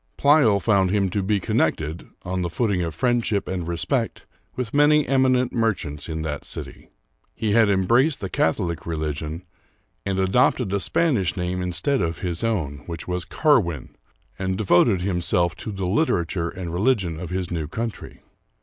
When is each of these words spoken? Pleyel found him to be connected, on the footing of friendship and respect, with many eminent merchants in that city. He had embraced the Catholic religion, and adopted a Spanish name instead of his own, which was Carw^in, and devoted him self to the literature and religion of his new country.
Pleyel 0.17 0.59
found 0.59 0.89
him 0.89 1.11
to 1.11 1.21
be 1.21 1.39
connected, 1.39 2.07
on 2.23 2.41
the 2.41 2.49
footing 2.49 2.81
of 2.81 2.95
friendship 2.95 3.47
and 3.47 3.67
respect, 3.67 4.25
with 4.55 4.73
many 4.73 5.07
eminent 5.07 5.53
merchants 5.53 6.09
in 6.09 6.23
that 6.23 6.43
city. 6.43 6.89
He 7.35 7.51
had 7.51 7.69
embraced 7.69 8.19
the 8.19 8.27
Catholic 8.27 8.87
religion, 8.87 9.43
and 10.03 10.19
adopted 10.19 10.73
a 10.73 10.79
Spanish 10.79 11.37
name 11.37 11.61
instead 11.61 12.01
of 12.01 12.21
his 12.21 12.43
own, 12.43 12.77
which 12.87 13.07
was 13.07 13.25
Carw^in, 13.25 13.89
and 14.39 14.57
devoted 14.57 15.01
him 15.03 15.21
self 15.21 15.55
to 15.57 15.71
the 15.71 15.85
literature 15.85 16.49
and 16.49 16.73
religion 16.73 17.19
of 17.19 17.29
his 17.29 17.51
new 17.51 17.67
country. 17.67 18.21